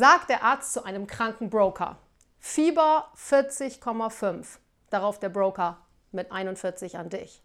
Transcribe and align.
sagt 0.00 0.30
der 0.30 0.42
Arzt 0.42 0.72
zu 0.72 0.82
einem 0.82 1.06
kranken 1.06 1.50
Broker. 1.50 1.98
Fieber 2.38 3.12
40,5. 3.18 4.46
Darauf 4.88 5.18
der 5.20 5.28
Broker 5.28 5.76
mit 6.10 6.32
41 6.32 6.96
an 6.96 7.10
dich. 7.10 7.42